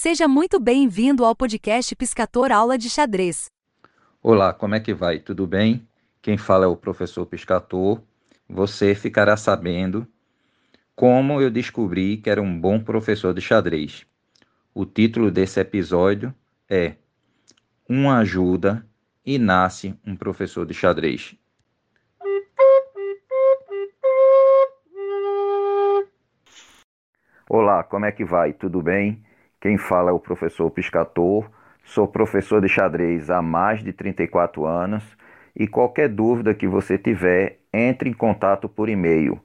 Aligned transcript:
Seja 0.00 0.28
muito 0.28 0.60
bem-vindo 0.60 1.24
ao 1.24 1.34
podcast 1.34 1.96
Piscator 1.96 2.52
Aula 2.52 2.78
de 2.78 2.88
Xadrez. 2.88 3.50
Olá, 4.22 4.54
como 4.54 4.76
é 4.76 4.80
que 4.80 4.94
vai? 4.94 5.18
Tudo 5.18 5.44
bem? 5.44 5.88
Quem 6.22 6.38
fala 6.38 6.66
é 6.66 6.68
o 6.68 6.76
professor 6.76 7.26
Piscator. 7.26 8.00
Você 8.48 8.94
ficará 8.94 9.36
sabendo 9.36 10.06
como 10.94 11.40
eu 11.40 11.50
descobri 11.50 12.16
que 12.16 12.30
era 12.30 12.40
um 12.40 12.60
bom 12.60 12.78
professor 12.78 13.34
de 13.34 13.40
xadrez. 13.40 14.06
O 14.72 14.86
título 14.86 15.32
desse 15.32 15.58
episódio 15.58 16.32
é 16.70 16.94
Uma 17.88 18.18
ajuda 18.18 18.86
e 19.26 19.36
nasce 19.36 19.98
um 20.06 20.14
professor 20.14 20.64
de 20.64 20.74
xadrez. 20.74 21.34
Olá, 27.50 27.82
como 27.82 28.06
é 28.06 28.12
que 28.12 28.24
vai? 28.24 28.52
Tudo 28.52 28.80
bem? 28.80 29.26
Quem 29.60 29.76
fala 29.76 30.10
é 30.10 30.12
o 30.12 30.20
professor 30.20 30.70
Piscator. 30.70 31.50
Sou 31.84 32.06
professor 32.06 32.60
de 32.60 32.68
xadrez 32.68 33.30
há 33.30 33.40
mais 33.40 33.82
de 33.82 33.92
34 33.92 34.66
anos 34.66 35.04
e 35.56 35.66
qualquer 35.66 36.08
dúvida 36.08 36.54
que 36.54 36.68
você 36.68 36.98
tiver, 36.98 37.58
entre 37.72 38.10
em 38.10 38.12
contato 38.12 38.68
por 38.68 38.88
e-mail 38.88 39.40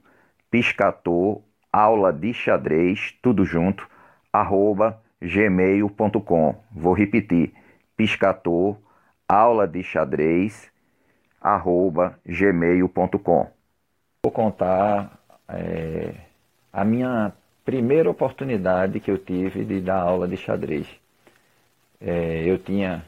piscator 0.54 1.42
aula 1.72 2.12
de 2.12 2.32
xadrez, 2.32 3.18
tudo 3.20 3.44
junto, 3.44 3.88
arroba 4.32 5.02
gmail.com. 5.20 6.54
Vou 6.70 6.92
repetir, 6.92 7.52
piscator 7.96 8.76
aula 9.28 9.66
de 9.66 9.82
xadrez, 9.82 10.70
arroba 11.40 12.16
gmail.com. 12.24 13.48
Vou 14.22 14.32
contar 14.32 15.18
é, 15.48 16.14
a 16.72 16.84
minha 16.84 17.32
primeira 17.64 18.10
oportunidade 18.10 19.00
que 19.00 19.10
eu 19.10 19.18
tive 19.18 19.64
de 19.64 19.80
dar 19.80 20.00
aula 20.00 20.28
de 20.28 20.36
xadrez. 20.36 20.86
É, 22.00 22.42
eu 22.44 22.58
tinha 22.58 23.04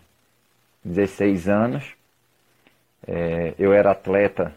16 0.84 1.48
anos, 1.48 1.94
é, 3.06 3.54
eu 3.58 3.72
era 3.72 3.90
atleta 3.90 4.54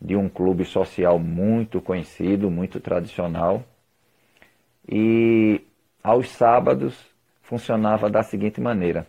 de 0.00 0.14
um 0.16 0.28
clube 0.28 0.64
social 0.64 1.18
muito 1.18 1.80
conhecido, 1.80 2.50
muito 2.50 2.78
tradicional, 2.80 3.64
e 4.88 5.60
aos 6.02 6.28
sábados 6.30 6.94
funcionava 7.42 8.10
da 8.10 8.22
seguinte 8.22 8.60
maneira: 8.60 9.06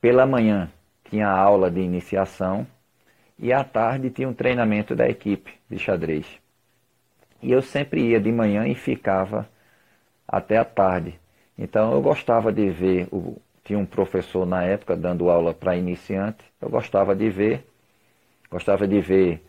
pela 0.00 0.26
manhã 0.26 0.70
tinha 1.10 1.28
aula 1.28 1.70
de 1.70 1.80
iniciação 1.80 2.66
e 3.38 3.52
à 3.52 3.62
tarde 3.64 4.10
tinha 4.10 4.28
um 4.28 4.34
treinamento 4.34 4.94
da 4.94 5.08
equipe 5.08 5.52
de 5.68 5.78
xadrez. 5.78 6.43
E 7.44 7.52
eu 7.52 7.62
sempre 7.62 8.00
ia 8.10 8.20
de 8.20 8.32
manhã 8.32 8.66
e 8.66 8.74
ficava 8.74 9.48
até 10.28 10.58
a 10.58 10.64
tarde. 10.64 11.18
Então 11.58 11.92
eu 11.94 12.02
gostava 12.02 12.52
de 12.52 12.70
ver, 12.70 13.08
o, 13.12 13.40
tinha 13.64 13.78
um 13.78 13.86
professor 13.86 14.46
na 14.46 14.64
época 14.64 14.96
dando 14.96 15.30
aula 15.30 15.54
para 15.54 15.76
iniciante, 15.76 16.44
eu 16.60 16.70
gostava 16.70 17.14
de 17.16 17.30
ver, 17.30 17.66
gostava 18.50 18.88
de 18.88 19.00
ver 19.00 19.42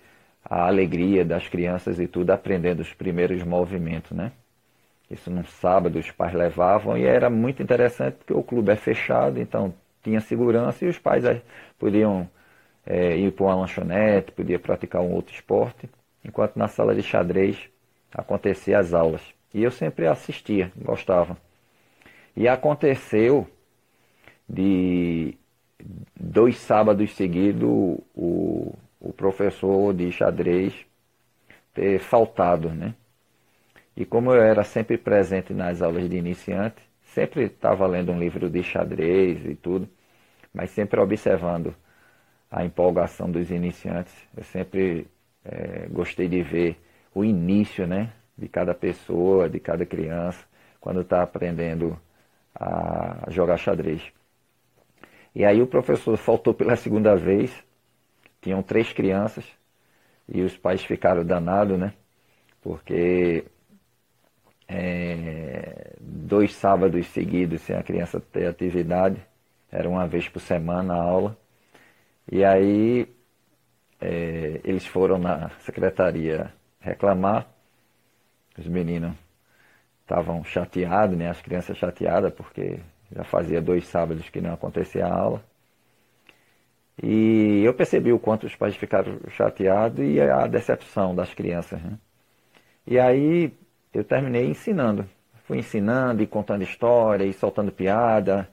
a 0.45 0.67
alegria 0.67 1.25
das 1.25 1.47
crianças 1.47 1.99
e 1.99 2.07
tudo, 2.07 2.31
aprendendo 2.31 2.81
os 2.81 2.93
primeiros 2.93 3.43
movimentos, 3.43 4.11
né? 4.11 4.31
Isso 5.09 5.29
num 5.29 5.43
sábado 5.45 5.99
os 5.99 6.11
pais 6.11 6.33
levavam 6.33 6.97
e 6.97 7.05
era 7.05 7.29
muito 7.29 7.61
interessante 7.61 8.15
porque 8.17 8.33
o 8.33 8.43
clube 8.43 8.71
é 8.71 8.75
fechado, 8.75 9.39
então 9.39 9.73
tinha 10.03 10.19
segurança 10.19 10.83
e 10.85 10.87
os 10.87 10.97
pais 10.97 11.23
eh, 11.25 11.41
podiam 11.79 12.29
é, 12.85 13.17
ir 13.17 13.31
para 13.33 13.45
uma 13.45 13.55
lanchonete, 13.55 14.31
podia 14.31 14.59
praticar 14.59 15.01
um 15.01 15.13
outro 15.13 15.33
esporte, 15.35 15.89
enquanto 16.23 16.57
na 16.57 16.67
sala 16.67 16.95
de 16.95 17.03
xadrez 17.03 17.69
acontecia 18.15 18.79
as 18.79 18.93
aulas. 18.93 19.21
E 19.53 19.61
eu 19.63 19.71
sempre 19.71 20.07
assistia, 20.07 20.71
gostava. 20.75 21.37
E 22.35 22.47
aconteceu 22.47 23.47
de 24.47 25.37
dois 26.19 26.57
sábados 26.57 27.11
seguidos 27.15 27.69
o, 28.15 28.73
o 28.99 29.13
professor 29.13 29.93
de 29.93 30.11
xadrez 30.11 30.73
ter 31.73 31.99
faltado, 31.99 32.69
né? 32.69 32.95
E 33.95 34.05
como 34.05 34.33
eu 34.33 34.41
era 34.41 34.63
sempre 34.63 34.97
presente 34.97 35.53
nas 35.53 35.81
aulas 35.81 36.09
de 36.09 36.17
iniciante, 36.17 36.81
sempre 37.03 37.45
estava 37.45 37.85
lendo 37.87 38.11
um 38.11 38.19
livro 38.19 38.49
de 38.49 38.61
xadrez 38.61 39.45
e 39.45 39.55
tudo, 39.55 39.87
mas 40.53 40.69
sempre 40.71 40.99
observando 40.99 41.73
a 42.51 42.65
empolgação 42.65 43.31
dos 43.31 43.51
iniciantes. 43.51 44.13
Eu 44.35 44.43
sempre 44.43 45.07
é, 45.45 45.87
gostei 45.89 46.27
de 46.27 46.41
ver 46.41 46.77
o 47.15 47.23
início 47.23 47.87
né, 47.87 48.11
de 48.37 48.49
cada 48.49 48.75
pessoa, 48.75 49.49
de 49.49 49.59
cada 49.59 49.85
criança, 49.85 50.45
quando 50.81 51.01
está 51.01 51.23
aprendendo 51.23 51.97
a 52.53 53.25
jogar 53.29 53.57
xadrez. 53.57 54.03
E 55.33 55.45
aí 55.45 55.61
o 55.61 55.67
professor 55.67 56.15
faltou 56.17 56.53
pela 56.53 56.75
segunda 56.75 57.15
vez, 57.15 57.51
tinham 58.41 58.61
três 58.61 58.91
crianças, 58.93 59.45
e 60.27 60.41
os 60.41 60.57
pais 60.57 60.83
ficaram 60.83 61.25
danados, 61.25 61.79
né? 61.79 61.93
Porque 62.61 63.45
é, 64.67 65.93
dois 65.99 66.53
sábados 66.55 67.07
seguidos 67.07 67.61
sem 67.61 67.75
a 67.75 67.83
criança 67.83 68.19
ter 68.19 68.47
atividade, 68.47 69.21
era 69.71 69.87
uma 69.89 70.07
vez 70.07 70.27
por 70.27 70.41
semana 70.41 70.93
a 70.95 71.01
aula. 71.01 71.37
E 72.31 72.43
aí 72.43 73.07
é, 74.01 74.61
eles 74.63 74.85
foram 74.85 75.17
na 75.17 75.49
secretaria 75.59 76.51
reclamar. 76.85 77.47
Os 78.57 78.67
meninos 78.67 79.13
estavam 80.01 80.43
chateados, 80.43 81.17
né? 81.17 81.29
As 81.29 81.41
crianças 81.41 81.77
chateadas, 81.77 82.33
porque 82.33 82.79
já 83.11 83.23
fazia 83.23 83.61
dois 83.61 83.87
sábados 83.87 84.29
que 84.29 84.39
não 84.39 84.53
acontecia 84.53 85.05
a 85.05 85.13
aula. 85.13 85.43
E 87.01 87.61
eu 87.65 87.73
percebi 87.73 88.13
o 88.13 88.19
quanto 88.19 88.45
os 88.45 88.55
pais 88.55 88.75
ficaram 88.75 89.19
chateados 89.29 89.99
e 89.99 90.21
a 90.21 90.47
decepção 90.47 91.13
das 91.13 91.33
crianças. 91.33 91.81
Né? 91.81 91.97
E 92.87 92.97
aí 92.97 93.51
eu 93.93 94.03
terminei 94.03 94.45
ensinando. 94.45 95.05
Fui 95.43 95.57
ensinando 95.57 96.23
e 96.23 96.27
contando 96.27 96.63
história 96.63 97.25
e 97.25 97.33
soltando 97.33 97.71
piada. 97.71 98.47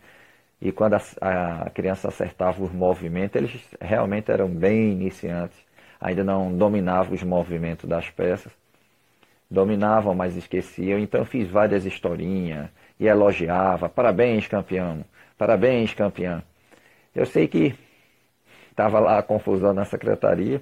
E 0.61 0.73
quando 0.73 0.95
a, 0.95 1.63
a 1.67 1.71
criança 1.71 2.09
acertava 2.09 2.63
os 2.63 2.73
movimentos, 2.73 3.37
eles 3.37 3.69
realmente 3.81 4.31
eram 4.31 4.49
bem 4.49 4.93
iniciantes 4.93 5.59
ainda 6.03 6.25
não 6.25 6.53
dominava 6.53 7.15
os 7.15 7.23
movimentos 7.23 7.89
das 7.89 8.11
peças. 8.11 8.53
Dominavam, 9.49 10.15
mas 10.15 10.37
esqueciam. 10.37 10.99
Então 10.99 11.25
fiz 11.25 11.49
várias 11.49 11.87
historinhas 11.87 12.69
e 12.99 13.07
elogiava. 13.07 13.89
Parabéns, 13.89 14.49
campeão. 14.49 15.05
Parabéns, 15.39 15.95
campeão. 15.95 16.43
Eu 17.15 17.25
sei 17.25 17.47
que 17.47 17.75
estava 18.71 18.99
lá 18.99 19.19
a 19.19 19.23
confusão 19.23 19.73
na 19.73 19.85
secretaria 19.85 20.61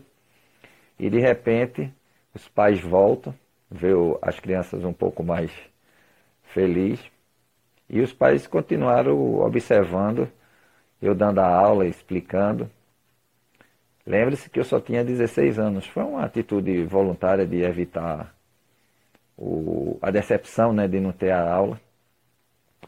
e 0.98 1.08
de 1.08 1.18
repente 1.18 1.90
os 2.34 2.46
pais 2.48 2.80
voltam, 2.80 3.34
vê 3.70 3.92
as 4.20 4.38
crianças 4.38 4.84
um 4.84 4.92
pouco 4.92 5.22
mais 5.22 5.50
felizes 6.42 7.10
e 7.88 8.00
os 8.00 8.12
pais 8.12 8.46
continuaram 8.46 9.40
observando, 9.40 10.30
eu 11.00 11.14
dando 11.14 11.38
a 11.38 11.46
aula, 11.46 11.86
explicando. 11.86 12.70
Lembre-se 14.06 14.48
que 14.48 14.58
eu 14.58 14.64
só 14.64 14.80
tinha 14.80 15.04
16 15.04 15.58
anos. 15.58 15.86
Foi 15.86 16.02
uma 16.02 16.24
atitude 16.24 16.84
voluntária 16.84 17.46
de 17.46 17.62
evitar 17.62 18.34
o, 19.36 19.98
a 20.02 20.10
decepção 20.10 20.72
né, 20.72 20.88
de 20.88 21.00
não 21.00 21.12
ter 21.12 21.30
a 21.30 21.52
aula 21.52 21.80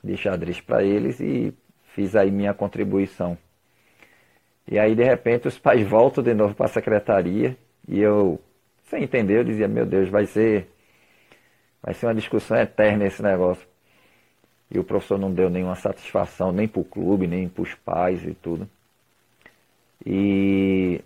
de 0.03 0.17
xadrez 0.17 0.61
para 0.61 0.83
eles 0.83 1.21
e 1.21 1.55
fiz 1.95 2.17
aí 2.17 2.31
minha 2.31 2.53
contribuição. 2.53 3.39
E 4.67 4.79
aí, 4.79 4.95
de 4.95 5.05
repente, 5.05 5.49
os 5.49 5.59
pais 5.59 5.83
voltam 5.87 6.23
de 6.23 6.35
novo 6.35 6.55
para 6.55 6.67
a 6.67 6.69
secretaria 6.69 7.57
e 7.89 8.01
eu, 8.01 8.41
sem 8.85 9.03
entender, 9.05 9.39
eu 9.39 9.45
dizia, 9.45 9.69
meu 9.69 9.87
Deus, 9.87 10.09
vai 10.09 10.27
ser, 10.27 10.69
vai 11.83 11.95
ser 11.95 12.07
uma 12.07 12.15
discussão 12.15 12.57
eterna 12.57 13.07
esse 13.07 13.23
negócio. 13.23 13.67
E 14.71 14.79
o 14.79 14.85
professor 14.85 15.19
não 15.19 15.33
deu 15.33 15.51
nenhuma 15.51 15.75
satisfação, 15.75 16.51
nem 16.51 16.67
para 16.67 16.81
o 16.81 16.85
clube, 16.85 17.27
nem 17.27 17.49
para 17.49 17.63
os 17.63 17.75
pais 17.75 18.25
e 18.25 18.33
tudo. 18.35 18.69
E 20.05 21.01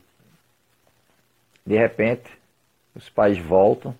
de 1.65 1.77
repente, 1.77 2.31
os 2.95 3.09
pais 3.09 3.39
voltam 3.39 3.95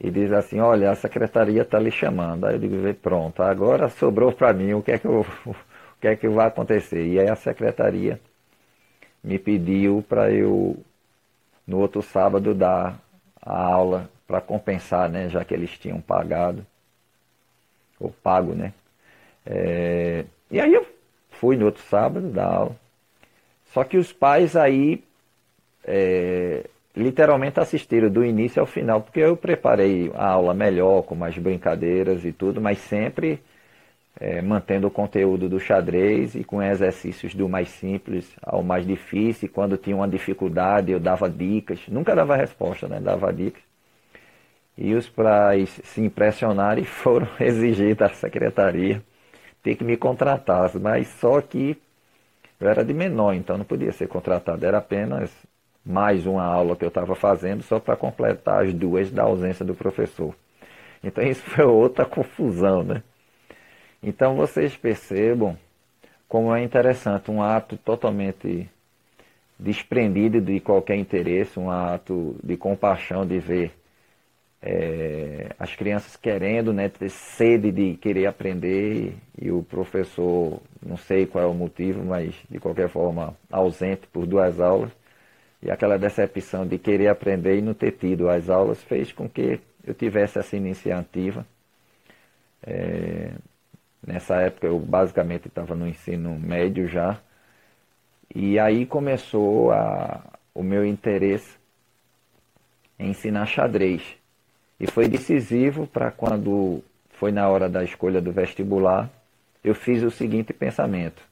e 0.00 0.10
dizem 0.10 0.36
assim, 0.36 0.60
olha, 0.60 0.90
a 0.90 0.94
secretaria 0.94 1.62
está 1.62 1.78
lhe 1.78 1.90
chamando. 1.90 2.46
Aí 2.46 2.54
eu 2.54 2.58
digo, 2.58 2.94
pronto, 2.94 3.42
agora 3.42 3.88
sobrou 3.88 4.32
para 4.32 4.52
mim 4.52 4.74
o 4.74 4.82
que, 4.82 4.92
é 4.92 4.98
que 4.98 5.06
eu, 5.06 5.26
o 5.46 5.54
que 6.00 6.08
é 6.08 6.16
que 6.16 6.28
vai 6.28 6.46
acontecer. 6.46 7.04
E 7.06 7.18
aí 7.18 7.28
a 7.28 7.36
secretaria 7.36 8.20
me 9.22 9.38
pediu 9.38 10.04
para 10.08 10.30
eu, 10.30 10.76
no 11.66 11.78
outro 11.78 12.02
sábado, 12.02 12.54
dar 12.54 13.00
a 13.40 13.62
aula 13.62 14.10
para 14.26 14.40
compensar, 14.40 15.08
né, 15.08 15.28
já 15.28 15.44
que 15.44 15.54
eles 15.54 15.78
tinham 15.78 16.00
pagado, 16.00 16.66
ou 17.98 18.10
pago, 18.10 18.54
né. 18.54 18.72
É, 19.46 20.24
e 20.50 20.60
aí 20.60 20.74
eu 20.74 20.86
fui 21.30 21.56
no 21.56 21.66
outro 21.66 21.82
sábado 21.82 22.30
dar 22.30 22.46
aula. 22.46 22.76
Só 23.72 23.84
que 23.84 23.96
os 23.96 24.12
pais 24.12 24.56
aí 24.56 25.02
é, 25.84 26.64
literalmente 26.96 27.60
assistiram 27.60 28.10
do 28.10 28.24
início 28.24 28.60
ao 28.60 28.66
final, 28.66 29.00
porque 29.02 29.20
eu 29.20 29.36
preparei 29.36 30.10
a 30.14 30.28
aula 30.28 30.54
melhor, 30.54 31.02
com 31.02 31.14
mais 31.14 31.36
brincadeiras 31.38 32.24
e 32.24 32.32
tudo, 32.32 32.60
mas 32.60 32.78
sempre 32.78 33.40
é, 34.20 34.42
mantendo 34.42 34.88
o 34.88 34.90
conteúdo 34.90 35.48
do 35.48 35.60
xadrez 35.60 36.34
e 36.34 36.42
com 36.44 36.62
exercícios 36.62 37.34
do 37.34 37.48
mais 37.48 37.68
simples 37.68 38.34
ao 38.42 38.62
mais 38.62 38.86
difícil. 38.86 39.48
Quando 39.52 39.76
tinha 39.76 39.96
uma 39.96 40.08
dificuldade, 40.08 40.92
eu 40.92 41.00
dava 41.00 41.30
dicas. 41.30 41.80
Nunca 41.88 42.14
dava 42.14 42.36
resposta, 42.36 42.88
né? 42.88 43.00
Dava 43.00 43.32
dicas. 43.32 43.62
E 44.76 44.94
os 44.94 45.08
prais 45.08 45.80
se 45.84 46.00
impressionarem 46.00 46.84
foram 46.84 47.28
exigir 47.40 47.94
da 47.96 48.08
secretaria 48.08 49.02
ter 49.62 49.74
que 49.76 49.84
me 49.84 49.96
contratar, 49.96 50.70
mas 50.78 51.08
só 51.08 51.40
que 51.40 51.76
eu 52.60 52.68
era 52.68 52.84
de 52.84 52.92
menor, 52.92 53.34
então 53.34 53.56
não 53.56 53.64
podia 53.64 53.92
ser 53.92 54.08
contratado. 54.08 54.64
Era 54.64 54.78
apenas 54.78 55.30
mais 55.84 56.26
uma 56.26 56.44
aula 56.44 56.76
que 56.76 56.84
eu 56.84 56.88
estava 56.88 57.14
fazendo 57.14 57.62
só 57.62 57.78
para 57.78 57.96
completar 57.96 58.64
as 58.64 58.74
duas 58.74 59.10
da 59.10 59.22
ausência 59.22 59.64
do 59.64 59.74
professor. 59.74 60.34
Então 61.02 61.24
isso 61.24 61.42
foi 61.42 61.64
outra 61.64 62.04
confusão, 62.04 62.82
né? 62.82 63.02
Então 64.02 64.36
vocês 64.36 64.76
percebam 64.76 65.56
como 66.28 66.54
é 66.54 66.62
interessante 66.62 67.30
um 67.30 67.42
ato 67.42 67.76
totalmente 67.76 68.68
desprendido 69.58 70.40
de 70.40 70.60
qualquer 70.60 70.96
interesse, 70.96 71.58
um 71.58 71.70
ato 71.70 72.36
de 72.44 72.56
compaixão 72.56 73.26
de 73.26 73.38
ver 73.38 73.72
é, 74.62 75.54
as 75.58 75.74
crianças 75.76 76.16
querendo, 76.16 76.72
né, 76.72 76.88
ter 76.88 77.10
sede 77.10 77.70
de 77.70 77.96
querer 77.96 78.26
aprender 78.26 79.14
e 79.40 79.50
o 79.50 79.62
professor, 79.62 80.60
não 80.84 80.96
sei 80.96 81.26
qual 81.26 81.44
é 81.44 81.46
o 81.46 81.54
motivo, 81.54 82.04
mas 82.04 82.34
de 82.50 82.58
qualquer 82.58 82.88
forma 82.88 83.36
ausente 83.50 84.06
por 84.08 84.26
duas 84.26 84.60
aulas 84.60 84.90
e 85.62 85.70
aquela 85.70 85.98
decepção 85.98 86.66
de 86.66 86.78
querer 86.78 87.08
aprender 87.08 87.58
e 87.58 87.62
não 87.62 87.74
ter 87.74 87.92
tido 87.92 88.28
as 88.28 88.48
aulas 88.48 88.82
fez 88.82 89.12
com 89.12 89.28
que 89.28 89.60
eu 89.84 89.94
tivesse 89.94 90.38
essa 90.38 90.56
iniciativa. 90.56 91.46
É, 92.62 93.32
nessa 94.06 94.36
época 94.36 94.66
eu 94.66 94.78
basicamente 94.78 95.48
estava 95.48 95.74
no 95.74 95.86
ensino 95.88 96.38
médio 96.38 96.86
já. 96.88 97.20
E 98.34 98.58
aí 98.58 98.86
começou 98.86 99.72
a, 99.72 100.22
o 100.54 100.62
meu 100.62 100.84
interesse 100.84 101.56
em 102.98 103.10
ensinar 103.10 103.46
xadrez. 103.46 104.17
E 104.80 104.86
foi 104.86 105.08
decisivo 105.08 105.86
para 105.86 106.10
quando 106.10 106.82
foi 107.10 107.32
na 107.32 107.48
hora 107.48 107.68
da 107.68 107.82
escolha 107.82 108.20
do 108.20 108.30
vestibular, 108.32 109.10
eu 109.64 109.74
fiz 109.74 110.02
o 110.02 110.10
seguinte 110.10 110.52
pensamento. 110.52 111.22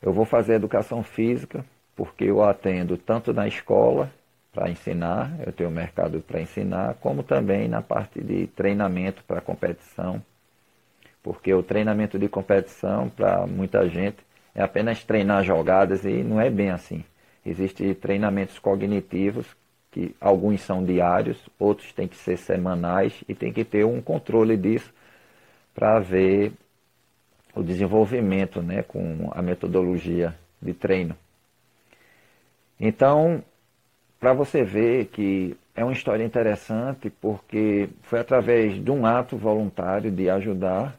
Eu 0.00 0.12
vou 0.12 0.24
fazer 0.24 0.54
educação 0.54 1.02
física 1.02 1.64
porque 1.94 2.24
eu 2.24 2.42
atendo 2.42 2.96
tanto 2.96 3.32
na 3.32 3.46
escola 3.46 4.10
para 4.52 4.70
ensinar, 4.70 5.34
eu 5.44 5.52
tenho 5.52 5.70
mercado 5.70 6.20
para 6.20 6.40
ensinar, 6.40 6.94
como 7.00 7.22
também 7.22 7.68
na 7.68 7.82
parte 7.82 8.20
de 8.20 8.46
treinamento 8.48 9.22
para 9.24 9.40
competição. 9.40 10.22
Porque 11.22 11.52
o 11.52 11.62
treinamento 11.62 12.18
de 12.18 12.28
competição, 12.28 13.08
para 13.08 13.46
muita 13.46 13.88
gente, 13.88 14.18
é 14.54 14.62
apenas 14.62 15.02
treinar 15.02 15.42
jogadas 15.42 16.04
e 16.04 16.22
não 16.22 16.40
é 16.40 16.48
bem 16.48 16.70
assim. 16.70 17.04
Existem 17.44 17.92
treinamentos 17.94 18.58
cognitivos, 18.58 19.46
que 19.94 20.12
alguns 20.20 20.60
são 20.60 20.84
diários, 20.84 21.38
outros 21.56 21.92
têm 21.92 22.08
que 22.08 22.16
ser 22.16 22.36
semanais 22.36 23.22
e 23.28 23.34
tem 23.34 23.52
que 23.52 23.64
ter 23.64 23.86
um 23.86 24.02
controle 24.02 24.56
disso 24.56 24.92
para 25.72 26.00
ver 26.00 26.52
o 27.54 27.62
desenvolvimento 27.62 28.60
né, 28.60 28.82
com 28.82 29.30
a 29.32 29.40
metodologia 29.40 30.34
de 30.60 30.74
treino. 30.74 31.16
Então, 32.80 33.40
para 34.18 34.32
você 34.32 34.64
ver 34.64 35.06
que 35.06 35.56
é 35.76 35.84
uma 35.84 35.92
história 35.92 36.24
interessante, 36.24 37.08
porque 37.08 37.88
foi 38.02 38.18
através 38.18 38.82
de 38.82 38.90
um 38.90 39.06
ato 39.06 39.36
voluntário 39.36 40.10
de 40.10 40.28
ajudar 40.28 40.98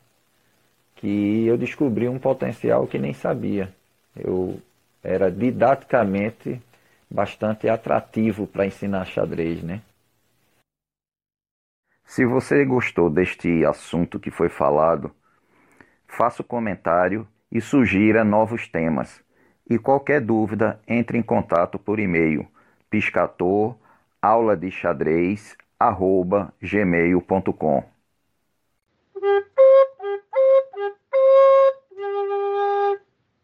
que 0.95 1.45
eu 1.45 1.57
descobri 1.57 2.07
um 2.07 2.17
potencial 2.17 2.87
que 2.87 2.97
nem 2.97 3.11
sabia. 3.11 3.73
Eu 4.15 4.57
era 5.03 5.29
didaticamente 5.29 6.61
bastante 7.15 7.69
atrativo 7.69 8.45
para 8.45 8.67
ensinar 8.67 9.05
xadrez, 9.05 9.63
né? 9.63 9.81
Se 12.03 12.25
você 12.25 12.63
gostou 12.65 13.09
deste 13.09 13.65
assunto 13.65 14.19
que 14.19 14.29
foi 14.29 14.49
falado, 14.49 15.11
faça 16.07 16.43
o 16.43 16.45
um 16.45 16.47
comentário 16.47 17.27
e 17.51 17.61
sugira 17.61 18.23
novos 18.23 18.67
temas. 18.67 19.23
E 19.67 19.79
qualquer 19.79 20.21
dúvida, 20.21 20.79
entre 20.87 21.17
em 21.17 21.23
contato 21.23 21.79
por 21.79 21.99
e-mail 21.99 22.47
piscator 22.89 23.75
de 24.55 24.69